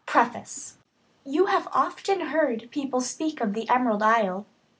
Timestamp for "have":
1.45-1.67